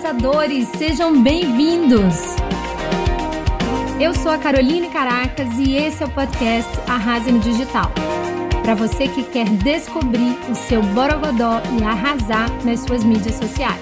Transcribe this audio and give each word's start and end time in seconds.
arrasadores, 0.00 0.66
sejam 0.78 1.22
bem-vindos! 1.22 2.14
Eu 4.00 4.14
sou 4.14 4.32
a 4.32 4.38
Caroline 4.38 4.88
Caracas 4.88 5.48
e 5.58 5.76
esse 5.76 6.02
é 6.02 6.06
o 6.06 6.10
podcast 6.10 6.70
Arrase 6.88 7.30
no 7.30 7.38
Digital. 7.38 7.92
Para 8.62 8.74
você 8.74 9.08
que 9.08 9.22
quer 9.22 9.46
descobrir 9.46 10.38
o 10.50 10.54
seu 10.54 10.82
borogodó 10.82 11.60
e 11.78 11.84
arrasar 11.84 12.48
nas 12.64 12.80
suas 12.80 13.04
mídias 13.04 13.34
sociais. 13.34 13.80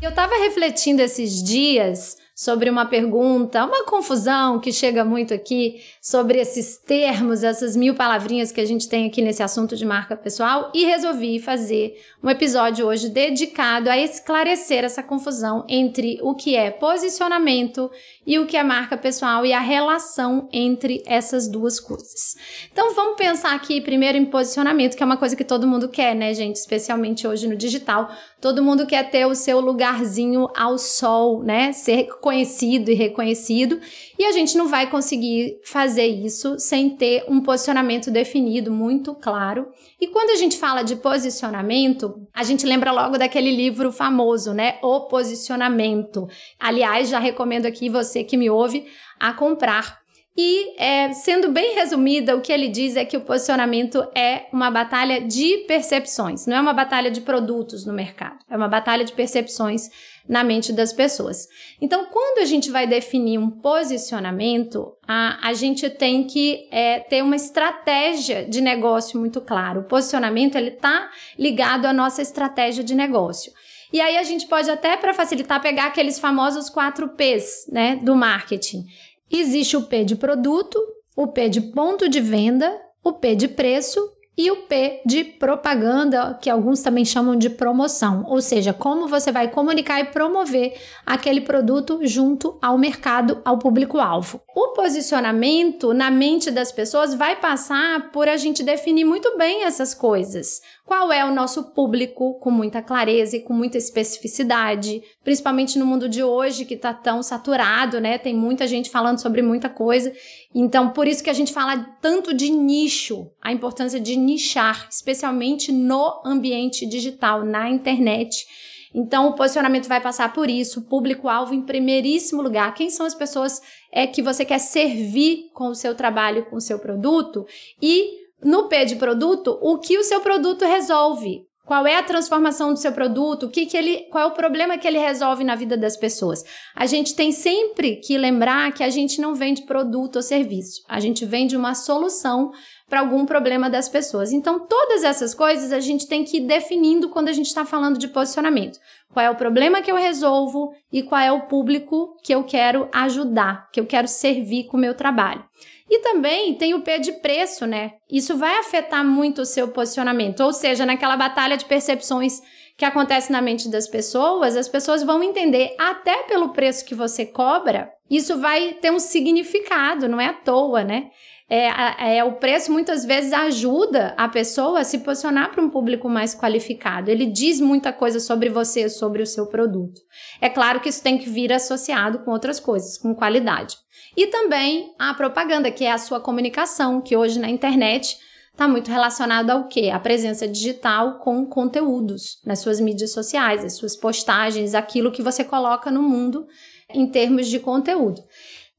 Eu 0.00 0.10
estava 0.10 0.36
refletindo 0.36 1.02
esses 1.02 1.42
dias 1.42 2.16
sobre 2.40 2.70
uma 2.70 2.86
pergunta, 2.86 3.66
uma 3.66 3.84
confusão 3.84 4.58
que 4.58 4.72
chega 4.72 5.04
muito 5.04 5.34
aqui 5.34 5.82
sobre 6.00 6.40
esses 6.40 6.78
termos, 6.78 7.44
essas 7.44 7.76
mil 7.76 7.94
palavrinhas 7.94 8.50
que 8.50 8.62
a 8.62 8.64
gente 8.64 8.88
tem 8.88 9.06
aqui 9.06 9.20
nesse 9.20 9.42
assunto 9.42 9.76
de 9.76 9.84
marca 9.84 10.16
pessoal 10.16 10.70
e 10.74 10.86
resolvi 10.86 11.38
fazer 11.38 12.00
um 12.24 12.30
episódio 12.30 12.86
hoje 12.86 13.10
dedicado 13.10 13.90
a 13.90 13.98
esclarecer 13.98 14.84
essa 14.84 15.02
confusão 15.02 15.66
entre 15.68 16.18
o 16.22 16.34
que 16.34 16.56
é 16.56 16.70
posicionamento 16.70 17.90
e 18.26 18.38
o 18.38 18.46
que 18.46 18.56
é 18.56 18.62
marca 18.62 18.96
pessoal 18.96 19.44
e 19.44 19.52
a 19.52 19.60
relação 19.60 20.48
entre 20.50 21.02
essas 21.04 21.46
duas 21.46 21.78
coisas. 21.78 22.36
Então 22.72 22.94
vamos 22.94 23.18
pensar 23.18 23.54
aqui 23.54 23.82
primeiro 23.82 24.16
em 24.16 24.24
posicionamento, 24.24 24.96
que 24.96 25.02
é 25.02 25.06
uma 25.06 25.18
coisa 25.18 25.36
que 25.36 25.44
todo 25.44 25.66
mundo 25.66 25.90
quer, 25.90 26.14
né, 26.14 26.32
gente? 26.32 26.56
Especialmente 26.56 27.28
hoje 27.28 27.46
no 27.46 27.56
digital. 27.56 28.10
Todo 28.40 28.62
mundo 28.62 28.86
quer 28.86 29.10
ter 29.10 29.26
o 29.26 29.34
seu 29.34 29.60
lugarzinho 29.60 30.48
ao 30.56 30.78
sol, 30.78 31.42
né? 31.42 31.74
Ser 31.74 32.04
conhecido 32.30 32.92
e 32.92 32.94
reconhecido. 32.94 33.80
E 34.16 34.24
a 34.24 34.30
gente 34.30 34.56
não 34.56 34.68
vai 34.68 34.88
conseguir 34.88 35.58
fazer 35.64 36.06
isso 36.06 36.60
sem 36.60 36.90
ter 36.90 37.24
um 37.26 37.40
posicionamento 37.40 38.08
definido, 38.08 38.70
muito 38.70 39.16
claro. 39.16 39.66
E 40.00 40.06
quando 40.06 40.30
a 40.30 40.36
gente 40.36 40.56
fala 40.56 40.84
de 40.84 40.94
posicionamento, 40.94 42.14
a 42.32 42.44
gente 42.44 42.64
lembra 42.64 42.92
logo 42.92 43.18
daquele 43.18 43.50
livro 43.50 43.90
famoso, 43.90 44.54
né? 44.54 44.78
O 44.80 45.08
Posicionamento. 45.08 46.28
Aliás, 46.58 47.08
já 47.08 47.18
recomendo 47.18 47.66
aqui 47.66 47.88
você 47.88 48.22
que 48.22 48.36
me 48.36 48.48
ouve 48.48 48.86
a 49.18 49.32
comprar 49.32 49.99
e, 50.36 50.80
é, 50.80 51.12
sendo 51.12 51.50
bem 51.50 51.74
resumida, 51.74 52.36
o 52.36 52.40
que 52.40 52.52
ele 52.52 52.68
diz 52.68 52.96
é 52.96 53.04
que 53.04 53.16
o 53.16 53.20
posicionamento 53.20 54.06
é 54.14 54.46
uma 54.52 54.70
batalha 54.70 55.20
de 55.20 55.58
percepções, 55.66 56.46
não 56.46 56.56
é 56.56 56.60
uma 56.60 56.72
batalha 56.72 57.10
de 57.10 57.20
produtos 57.20 57.84
no 57.84 57.92
mercado, 57.92 58.38
é 58.48 58.56
uma 58.56 58.68
batalha 58.68 59.04
de 59.04 59.12
percepções 59.12 59.90
na 60.28 60.44
mente 60.44 60.72
das 60.72 60.92
pessoas. 60.92 61.48
Então, 61.80 62.04
quando 62.04 62.38
a 62.38 62.44
gente 62.44 62.70
vai 62.70 62.86
definir 62.86 63.38
um 63.38 63.50
posicionamento, 63.50 64.96
a, 65.06 65.48
a 65.48 65.52
gente 65.52 65.90
tem 65.90 66.24
que 66.24 66.68
é, 66.70 67.00
ter 67.00 67.22
uma 67.22 67.34
estratégia 67.34 68.44
de 68.44 68.60
negócio 68.60 69.18
muito 69.18 69.40
clara. 69.40 69.80
O 69.80 69.84
posicionamento 69.84 70.54
ele 70.54 70.70
está 70.70 71.10
ligado 71.36 71.86
à 71.86 71.92
nossa 71.92 72.22
estratégia 72.22 72.84
de 72.84 72.94
negócio. 72.94 73.52
E 73.92 74.00
aí 74.00 74.16
a 74.16 74.22
gente 74.22 74.46
pode 74.46 74.70
até, 74.70 74.96
para 74.96 75.12
facilitar, 75.12 75.60
pegar 75.60 75.86
aqueles 75.86 76.18
famosos 76.18 76.70
quatro 76.70 77.08
P's 77.08 77.66
né, 77.68 77.96
do 77.96 78.14
marketing. 78.14 78.84
Existe 79.30 79.76
o 79.76 79.82
P 79.82 80.04
de 80.04 80.16
produto, 80.16 80.78
o 81.16 81.28
P 81.28 81.48
de 81.48 81.60
ponto 81.60 82.08
de 82.08 82.20
venda, 82.20 82.80
o 83.02 83.12
P 83.12 83.36
de 83.36 83.48
preço 83.48 84.00
e 84.36 84.50
o 84.50 84.56
P 84.56 85.02
de 85.04 85.22
propaganda, 85.22 86.38
que 86.40 86.48
alguns 86.48 86.80
também 86.80 87.04
chamam 87.04 87.36
de 87.36 87.50
promoção, 87.50 88.24
ou 88.26 88.40
seja, 88.40 88.72
como 88.72 89.06
você 89.06 89.30
vai 89.30 89.48
comunicar 89.48 90.00
e 90.00 90.04
promover 90.04 90.78
aquele 91.04 91.42
produto 91.42 92.00
junto 92.04 92.56
ao 92.62 92.78
mercado, 92.78 93.42
ao 93.44 93.58
público-alvo. 93.58 94.40
O 94.54 94.68
posicionamento 94.68 95.92
na 95.92 96.10
mente 96.10 96.50
das 96.50 96.72
pessoas 96.72 97.14
vai 97.14 97.36
passar 97.36 98.10
por 98.12 98.28
a 98.28 98.36
gente 98.36 98.62
definir 98.62 99.04
muito 99.04 99.36
bem 99.36 99.64
essas 99.64 99.92
coisas. 99.92 100.60
Qual 100.86 101.12
é 101.12 101.24
o 101.24 101.32
nosso 101.32 101.72
público 101.72 102.38
com 102.40 102.50
muita 102.50 102.82
clareza 102.82 103.36
e 103.36 103.40
com 103.42 103.52
muita 103.52 103.78
especificidade, 103.78 105.02
principalmente 105.22 105.78
no 105.78 105.86
mundo 105.86 106.08
de 106.08 106.22
hoje 106.22 106.64
que 106.64 106.74
está 106.74 106.92
tão 106.92 107.22
saturado, 107.22 108.00
né? 108.00 108.18
Tem 108.18 108.34
muita 108.34 108.66
gente 108.66 108.90
falando 108.90 109.20
sobre 109.20 109.40
muita 109.40 109.68
coisa. 109.68 110.12
Então, 110.54 110.90
por 110.90 111.06
isso 111.06 111.22
que 111.22 111.30
a 111.30 111.34
gente 111.34 111.52
fala 111.52 111.78
tanto 112.00 112.34
de 112.34 112.50
nicho, 112.50 113.30
a 113.40 113.52
importância 113.52 114.00
de 114.00 114.16
nichar, 114.16 114.88
especialmente 114.90 115.70
no 115.70 116.20
ambiente 116.24 116.84
digital, 116.86 117.44
na 117.44 117.70
internet. 117.70 118.46
Então, 118.92 119.28
o 119.28 119.34
posicionamento 119.34 119.86
vai 119.86 120.00
passar 120.00 120.32
por 120.32 120.50
isso, 120.50 120.82
público-alvo 120.82 121.54
em 121.54 121.62
primeiríssimo 121.62 122.42
lugar. 122.42 122.74
Quem 122.74 122.90
são 122.90 123.06
as 123.06 123.14
pessoas 123.14 123.62
é 123.92 124.06
que 124.06 124.22
você 124.22 124.44
quer 124.44 124.58
servir 124.58 125.50
com 125.54 125.68
o 125.68 125.74
seu 125.74 125.94
trabalho, 125.94 126.46
com 126.46 126.56
o 126.56 126.60
seu 126.60 126.80
produto? 126.80 127.46
E 127.80 128.18
no 128.42 128.68
P 128.68 128.84
de 128.86 128.96
produto, 128.96 129.56
o 129.62 129.78
que 129.78 129.96
o 129.96 130.02
seu 130.02 130.20
produto 130.20 130.64
resolve? 130.64 131.46
Qual 131.70 131.86
é 131.86 131.94
a 131.94 132.02
transformação 132.02 132.72
do 132.72 132.80
seu 132.80 132.90
produto? 132.90 133.46
O 133.46 133.48
que, 133.48 133.64
que 133.64 133.76
ele, 133.76 133.98
qual 134.10 134.24
é 134.24 134.26
o 134.26 134.32
problema 134.32 134.76
que 134.76 134.88
ele 134.88 134.98
resolve 134.98 135.44
na 135.44 135.54
vida 135.54 135.76
das 135.76 135.96
pessoas? 135.96 136.42
A 136.74 136.84
gente 136.84 137.14
tem 137.14 137.30
sempre 137.30 137.94
que 137.94 138.18
lembrar 138.18 138.72
que 138.72 138.82
a 138.82 138.90
gente 138.90 139.20
não 139.20 139.36
vende 139.36 139.62
produto 139.62 140.16
ou 140.16 140.22
serviço. 140.22 140.82
A 140.88 140.98
gente 140.98 141.24
vende 141.24 141.56
uma 141.56 141.76
solução 141.76 142.50
para 142.88 142.98
algum 142.98 143.24
problema 143.24 143.70
das 143.70 143.88
pessoas. 143.88 144.32
Então, 144.32 144.66
todas 144.66 145.04
essas 145.04 145.32
coisas 145.32 145.72
a 145.72 145.78
gente 145.78 146.08
tem 146.08 146.24
que 146.24 146.38
ir 146.38 146.40
definindo 146.40 147.08
quando 147.08 147.28
a 147.28 147.32
gente 147.32 147.46
está 147.46 147.64
falando 147.64 147.98
de 147.98 148.08
posicionamento. 148.08 148.80
Qual 149.12 149.24
é 149.24 149.30
o 149.30 149.34
problema 149.34 149.82
que 149.82 149.90
eu 149.90 149.96
resolvo 149.96 150.72
e 150.92 151.02
qual 151.02 151.20
é 151.20 151.32
o 151.32 151.42
público 151.42 152.16
que 152.22 152.32
eu 152.32 152.44
quero 152.44 152.88
ajudar, 152.92 153.68
que 153.72 153.80
eu 153.80 153.86
quero 153.86 154.06
servir 154.06 154.64
com 154.64 154.76
o 154.76 154.80
meu 154.80 154.94
trabalho. 154.94 155.44
E 155.88 155.98
também 155.98 156.54
tem 156.54 156.72
o 156.72 156.82
P 156.82 157.00
de 157.00 157.12
preço, 157.14 157.66
né? 157.66 157.94
Isso 158.08 158.36
vai 158.36 158.56
afetar 158.58 159.04
muito 159.04 159.42
o 159.42 159.46
seu 159.46 159.68
posicionamento. 159.68 160.40
Ou 160.40 160.52
seja, 160.52 160.86
naquela 160.86 161.16
batalha 161.16 161.56
de 161.56 161.64
percepções 161.64 162.40
que 162.76 162.84
acontece 162.84 163.32
na 163.32 163.42
mente 163.42 163.68
das 163.68 163.88
pessoas, 163.88 164.56
as 164.56 164.68
pessoas 164.68 165.02
vão 165.02 165.22
entender, 165.22 165.74
até 165.78 166.22
pelo 166.22 166.50
preço 166.50 166.86
que 166.86 166.94
você 166.94 167.26
cobra, 167.26 167.90
isso 168.08 168.38
vai 168.38 168.74
ter 168.74 168.90
um 168.90 168.98
significado, 168.98 170.08
não 170.08 170.20
é 170.20 170.26
à 170.26 170.32
toa, 170.32 170.82
né? 170.82 171.10
É, 171.52 172.18
é, 172.18 172.24
o 172.24 172.34
preço 172.34 172.70
muitas 172.70 173.04
vezes 173.04 173.32
ajuda 173.32 174.14
a 174.16 174.28
pessoa 174.28 174.78
a 174.78 174.84
se 174.84 174.98
posicionar 174.98 175.50
para 175.50 175.60
um 175.60 175.68
público 175.68 176.08
mais 176.08 176.32
qualificado. 176.32 177.10
Ele 177.10 177.26
diz 177.26 177.60
muita 177.60 177.92
coisa 177.92 178.20
sobre 178.20 178.48
você, 178.48 178.88
sobre 178.88 179.20
o 179.20 179.26
seu 179.26 179.46
produto. 179.46 180.00
É 180.40 180.48
claro 180.48 180.78
que 180.78 180.88
isso 180.88 181.02
tem 181.02 181.18
que 181.18 181.28
vir 181.28 181.52
associado 181.52 182.20
com 182.20 182.30
outras 182.30 182.60
coisas, 182.60 182.96
com 182.96 183.16
qualidade. 183.16 183.76
E 184.16 184.28
também 184.28 184.94
a 184.96 185.12
propaganda, 185.12 185.72
que 185.72 185.84
é 185.84 185.90
a 185.90 185.98
sua 185.98 186.20
comunicação, 186.20 187.00
que 187.00 187.16
hoje 187.16 187.40
na 187.40 187.50
internet 187.50 188.16
está 188.52 188.68
muito 188.68 188.88
relacionado 188.88 189.50
ao 189.50 189.66
quê? 189.66 189.90
A 189.92 189.98
presença 189.98 190.46
digital 190.46 191.18
com 191.18 191.44
conteúdos 191.46 192.40
nas 192.46 192.60
suas 192.60 192.78
mídias 192.78 193.10
sociais, 193.10 193.64
as 193.64 193.74
suas 193.74 193.96
postagens, 193.96 194.72
aquilo 194.72 195.10
que 195.10 195.22
você 195.22 195.42
coloca 195.42 195.90
no 195.90 196.02
mundo 196.02 196.46
em 196.88 197.08
termos 197.08 197.48
de 197.48 197.58
conteúdo. 197.58 198.22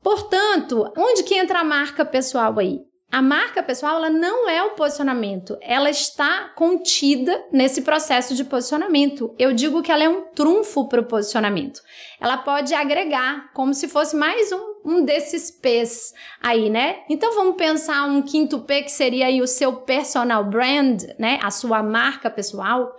Portanto, 0.02 0.92
onde 0.98 1.24
que 1.24 1.36
entra 1.36 1.60
a 1.60 1.64
marca 1.64 2.04
pessoal 2.04 2.58
aí? 2.58 2.80
A 3.12 3.22
marca 3.22 3.62
pessoal 3.62 3.98
ela 3.98 4.10
não 4.10 4.48
é 4.48 4.64
o 4.64 4.70
posicionamento, 4.70 5.58
ela 5.62 5.90
está 5.90 6.50
contida 6.56 7.46
nesse 7.52 7.82
processo 7.82 8.34
de 8.34 8.46
posicionamento. 8.46 9.36
Eu 9.38 9.52
digo 9.52 9.82
que 9.82 9.92
ela 9.92 10.06
é 10.06 10.08
um 10.08 10.22
trunfo 10.34 10.88
para 10.88 11.02
o 11.02 11.06
posicionamento. 11.06 11.82
Ela 12.22 12.38
pode 12.38 12.74
agregar, 12.74 13.52
como 13.54 13.74
se 13.74 13.90
fosse 13.90 14.16
mais 14.16 14.50
um, 14.54 14.76
um 14.86 15.04
desses 15.04 15.52
P's 15.52 16.14
aí, 16.42 16.70
né? 16.70 17.00
Então 17.10 17.36
vamos 17.36 17.58
pensar 17.58 18.08
um 18.08 18.22
quinto 18.22 18.60
P 18.62 18.84
que 18.84 18.92
seria 18.92 19.26
aí 19.26 19.42
o 19.42 19.48
seu 19.48 19.74
personal 19.82 20.46
brand, 20.46 21.04
né? 21.20 21.38
A 21.44 21.52
sua 21.52 21.84
marca 21.84 22.30
pessoal. 22.30 22.96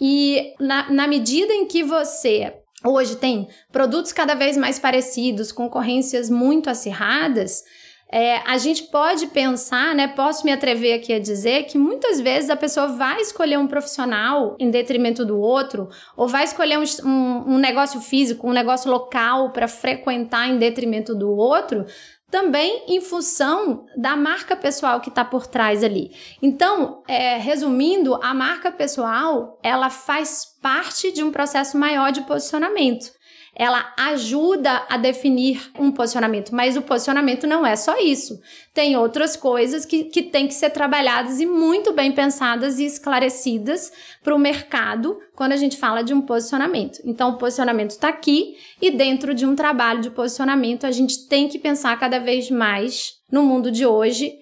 E 0.00 0.54
na, 0.60 0.88
na 0.88 1.08
medida 1.08 1.52
em 1.52 1.66
que 1.66 1.82
você 1.82 2.54
hoje 2.84 3.16
tem 3.16 3.48
produtos 3.72 4.12
cada 4.12 4.34
vez 4.34 4.56
mais 4.56 4.78
parecidos, 4.78 5.52
concorrências 5.52 6.30
muito 6.30 6.70
acirradas, 6.70 7.62
é, 8.10 8.38
a 8.38 8.56
gente 8.56 8.84
pode 8.84 9.26
pensar, 9.26 9.94
né? 9.94 10.08
Posso 10.08 10.44
me 10.46 10.50
atrever 10.50 10.94
aqui 10.98 11.12
a 11.12 11.18
dizer 11.18 11.64
que 11.64 11.76
muitas 11.76 12.18
vezes 12.18 12.48
a 12.48 12.56
pessoa 12.56 12.88
vai 12.88 13.20
escolher 13.20 13.58
um 13.58 13.66
profissional 13.66 14.56
em 14.58 14.70
detrimento 14.70 15.26
do 15.26 15.38
outro, 15.38 15.90
ou 16.16 16.26
vai 16.26 16.44
escolher 16.44 16.78
um, 16.78 16.84
um, 17.06 17.54
um 17.54 17.58
negócio 17.58 18.00
físico, 18.00 18.48
um 18.48 18.52
negócio 18.52 18.90
local 18.90 19.52
para 19.52 19.68
frequentar 19.68 20.48
em 20.48 20.56
detrimento 20.56 21.14
do 21.14 21.30
outro, 21.30 21.84
também 22.30 22.84
em 22.88 23.00
função 23.00 23.86
da 23.96 24.16
marca 24.16 24.54
pessoal 24.54 25.00
que 25.00 25.08
está 25.08 25.24
por 25.24 25.46
trás 25.46 25.82
ali. 25.82 26.10
Então, 26.42 27.02
é, 27.08 27.36
resumindo, 27.38 28.14
a 28.22 28.34
marca 28.34 28.70
pessoal 28.70 29.58
ela 29.62 29.88
faz 29.88 30.44
parte 30.60 31.10
de 31.10 31.22
um 31.22 31.32
processo 31.32 31.78
maior 31.78 32.12
de 32.12 32.22
posicionamento 32.22 33.18
ela 33.58 33.92
ajuda 33.98 34.86
a 34.88 34.96
definir 34.96 35.72
um 35.76 35.90
posicionamento, 35.90 36.54
mas 36.54 36.76
o 36.76 36.82
posicionamento 36.82 37.44
não 37.44 37.66
é 37.66 37.74
só 37.74 37.98
isso. 37.98 38.40
Tem 38.72 38.96
outras 38.96 39.36
coisas 39.36 39.84
que, 39.84 40.04
que 40.04 40.22
têm 40.22 40.46
que 40.46 40.54
ser 40.54 40.70
trabalhadas 40.70 41.40
e 41.40 41.46
muito 41.46 41.92
bem 41.92 42.12
pensadas 42.12 42.78
e 42.78 42.84
esclarecidas 42.84 43.92
para 44.22 44.32
o 44.32 44.38
mercado 44.38 45.18
quando 45.34 45.52
a 45.52 45.56
gente 45.56 45.76
fala 45.76 46.04
de 46.04 46.14
um 46.14 46.20
posicionamento. 46.20 47.00
Então, 47.04 47.30
o 47.30 47.36
posicionamento 47.36 47.90
está 47.90 48.08
aqui 48.08 48.56
e 48.80 48.92
dentro 48.92 49.34
de 49.34 49.44
um 49.44 49.56
trabalho 49.56 50.00
de 50.02 50.10
posicionamento 50.10 50.86
a 50.86 50.92
gente 50.92 51.26
tem 51.26 51.48
que 51.48 51.58
pensar 51.58 51.98
cada 51.98 52.17
vez 52.18 52.50
mais 52.50 53.12
no 53.30 53.42
mundo 53.42 53.70
de 53.70 53.86
hoje, 53.86 54.32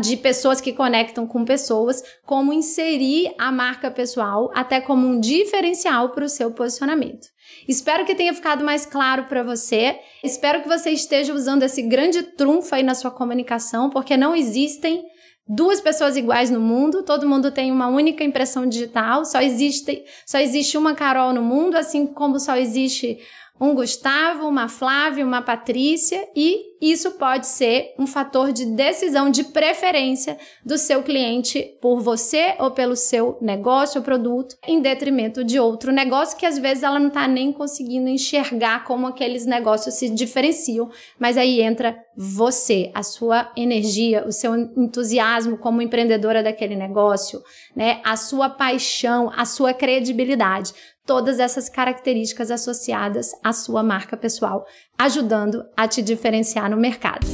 de 0.00 0.16
pessoas 0.16 0.60
que 0.60 0.72
conectam 0.72 1.26
com 1.26 1.44
pessoas, 1.44 2.02
como 2.24 2.52
inserir 2.52 3.32
a 3.38 3.52
marca 3.52 3.90
pessoal 3.90 4.50
até 4.54 4.80
como 4.80 5.06
um 5.06 5.20
diferencial 5.20 6.10
para 6.10 6.24
o 6.24 6.28
seu 6.28 6.50
posicionamento. 6.52 7.26
Espero 7.66 8.04
que 8.04 8.14
tenha 8.14 8.32
ficado 8.32 8.64
mais 8.64 8.86
claro 8.86 9.24
para 9.24 9.42
você. 9.42 9.98
Espero 10.22 10.62
que 10.62 10.68
você 10.68 10.90
esteja 10.90 11.34
usando 11.34 11.62
esse 11.62 11.82
grande 11.82 12.22
trunfo 12.22 12.74
aí 12.74 12.82
na 12.82 12.94
sua 12.94 13.10
comunicação, 13.10 13.90
porque 13.90 14.16
não 14.16 14.34
existem 14.34 15.04
duas 15.48 15.80
pessoas 15.80 16.16
iguais 16.16 16.50
no 16.50 16.60
mundo, 16.60 17.02
todo 17.02 17.28
mundo 17.28 17.50
tem 17.50 17.72
uma 17.72 17.88
única 17.88 18.22
impressão 18.22 18.66
digital, 18.66 19.24
só 19.24 19.40
existe, 19.40 20.04
só 20.26 20.38
existe 20.38 20.76
uma 20.76 20.94
Carol 20.94 21.32
no 21.32 21.42
mundo, 21.42 21.76
assim 21.76 22.06
como 22.06 22.38
só 22.38 22.54
existe 22.56 23.18
um 23.60 23.74
Gustavo, 23.74 24.46
uma 24.46 24.68
Flávia, 24.68 25.24
uma 25.24 25.42
Patrícia, 25.42 26.28
e 26.34 26.68
isso 26.80 27.12
pode 27.12 27.46
ser 27.46 27.94
um 27.98 28.06
fator 28.06 28.52
de 28.52 28.64
decisão 28.66 29.30
de 29.30 29.44
preferência 29.44 30.38
do 30.64 30.78
seu 30.78 31.02
cliente 31.02 31.76
por 31.80 32.00
você 32.00 32.54
ou 32.60 32.70
pelo 32.70 32.94
seu 32.94 33.36
negócio 33.40 33.98
ou 33.98 34.04
produto, 34.04 34.56
em 34.66 34.80
detrimento 34.80 35.42
de 35.42 35.58
outro 35.58 35.90
negócio 35.90 36.38
que 36.38 36.46
às 36.46 36.56
vezes 36.56 36.84
ela 36.84 37.00
não 37.00 37.08
está 37.08 37.26
nem 37.26 37.52
conseguindo 37.52 38.08
enxergar 38.08 38.84
como 38.84 39.08
aqueles 39.08 39.44
negócios 39.44 39.96
se 39.96 40.08
diferenciam, 40.08 40.88
mas 41.18 41.36
aí 41.36 41.60
entra 41.60 41.98
você, 42.16 42.90
a 42.94 43.02
sua 43.02 43.50
energia, 43.56 44.24
o 44.26 44.32
seu 44.32 44.54
entusiasmo 44.56 45.58
como 45.58 45.82
empreendedora 45.82 46.42
daquele 46.42 46.76
negócio, 46.76 47.42
né? 47.74 48.00
A 48.04 48.16
sua 48.16 48.48
paixão, 48.48 49.32
a 49.34 49.44
sua 49.44 49.72
credibilidade 49.72 50.72
todas 51.08 51.40
essas 51.40 51.70
características 51.70 52.50
associadas 52.50 53.30
à 53.42 53.50
sua 53.50 53.82
marca 53.82 54.14
pessoal, 54.14 54.66
ajudando 54.98 55.64
a 55.74 55.88
te 55.88 56.02
diferenciar 56.02 56.70
no 56.70 56.76
mercado. 56.76 57.26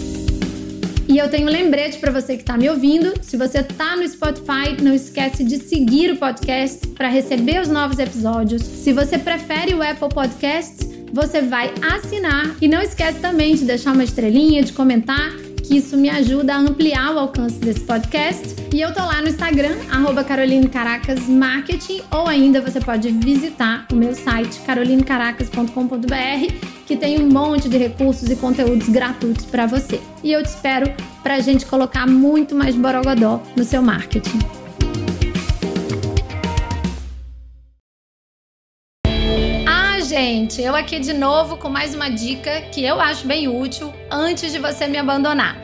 E 1.09 1.19
eu 1.19 1.29
tenho 1.29 1.49
um 1.49 1.51
lembrete 1.51 1.99
para 1.99 2.13
você 2.13 2.37
que 2.37 2.43
está 2.43 2.57
me 2.57 2.71
ouvindo. 2.71 3.13
Se 3.21 3.37
você 3.37 3.59
está 3.59 3.97
no 3.97 4.09
Spotify, 4.09 4.81
não 4.81 4.95
esquece 4.95 5.43
de 5.43 5.59
seguir 5.59 6.13
o 6.13 6.17
podcast 6.17 6.87
para 6.89 7.09
receber 7.09 7.61
os 7.61 7.69
novos 7.69 7.99
episódios. 7.99 8.63
Se 8.63 8.93
você 8.93 9.19
prefere 9.19 9.75
o 9.75 9.83
Apple 9.83 10.09
Podcasts, 10.09 10.89
você 11.13 11.43
vai 11.43 11.75
assinar 11.95 12.57
e 12.61 12.69
não 12.69 12.81
esquece 12.81 13.19
também 13.19 13.57
de 13.57 13.65
deixar 13.65 13.93
uma 13.93 14.05
estrelinha, 14.05 14.63
de 14.63 14.73
comentar 14.73 15.33
que 15.65 15.79
isso 15.79 15.97
me 15.97 16.11
ajuda 16.11 16.55
a 16.55 16.59
ampliar 16.59 17.15
o 17.15 17.19
alcance 17.19 17.59
desse 17.59 17.81
podcast. 17.81 18.55
E 18.73 18.81
eu 18.81 18.93
tô 18.93 19.01
lá 19.01 19.21
no 19.23 19.29
Instagram, 19.29 19.77
arroba 19.91 20.23
Caroline 20.23 20.69
Caracas 20.69 21.27
Marketing, 21.27 22.03
ou 22.11 22.29
ainda 22.29 22.61
você 22.61 22.81
pode 22.81 23.11
visitar 23.11 23.87
o 23.91 23.97
meu 23.97 24.15
site 24.15 24.61
carolinecaracas.com.br, 24.61 26.55
que 26.87 26.97
tem 26.97 27.21
um 27.23 27.29
monte 27.29 27.69
de 27.69 27.79
recursos 27.79 28.29
e 28.31 28.37
conteúdos 28.37 28.89
gratuitos 28.89 29.47
para 29.47 29.67
você. 29.67 30.01
E 30.23 30.33
eu 30.33 30.43
te 30.43 30.51
espero 30.51 30.93
para 31.23 31.37
a 31.37 31.41
gente 31.41 31.65
colocar 31.67 32.07
muito 32.07 32.55
mais 32.55 32.77
borogodó 32.77 33.43
no 33.57 33.65
seu 33.65 33.81
marketing. 33.81 34.64
Gente, 40.15 40.63
eu 40.63 40.77
aqui 40.77 41.01
de 41.01 41.13
novo 41.13 41.57
com 41.57 41.69
mais 41.69 41.93
uma 41.93 42.09
dica 42.09 42.61
que 42.71 42.85
eu 42.85 43.01
acho 43.01 43.27
bem 43.27 43.49
útil 43.49 43.93
antes 44.09 44.53
de 44.53 44.61
você 44.61 44.87
me 44.87 44.97
abandonar. 44.97 45.64